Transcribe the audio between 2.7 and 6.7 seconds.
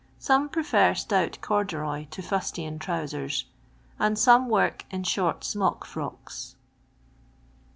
trowsers; and some work in short smock frocks.